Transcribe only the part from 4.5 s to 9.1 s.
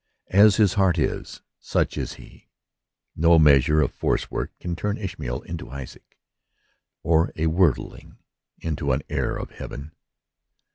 can turn Ishmael into Isaac, or a worldling into an